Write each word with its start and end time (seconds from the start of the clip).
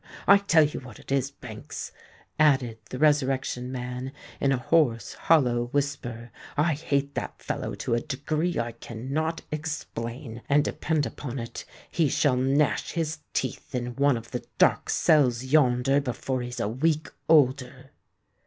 I 0.25 0.39
tell 0.39 0.63
you 0.65 0.79
what 0.79 0.97
it 0.97 1.11
is, 1.11 1.29
Banks," 1.29 1.91
added 2.39 2.79
the 2.89 2.97
Resurrection 2.97 3.71
Man, 3.71 4.11
in 4.39 4.51
a 4.51 4.57
hoarse—hollow 4.57 5.65
whisper, 5.65 6.31
"I 6.57 6.73
hate 6.73 7.13
that 7.13 7.39
fellow 7.39 7.75
to 7.75 7.93
a 7.93 7.99
degree 8.01 8.57
I 8.59 8.71
cannot 8.71 9.41
explain; 9.51 10.41
and 10.49 10.63
depend 10.63 11.05
upon 11.05 11.37
it, 11.37 11.65
he 11.91 12.09
shall 12.09 12.35
gnash 12.35 12.93
his 12.93 13.19
teeth 13.33 13.75
in 13.75 13.95
one 13.95 14.17
of 14.17 14.31
the 14.31 14.43
dark 14.57 14.89
cells 14.89 15.43
yonder 15.43 16.01
before 16.01 16.41
he's 16.41 16.59
a 16.59 16.67
week 16.67 17.09
older." 17.29 17.91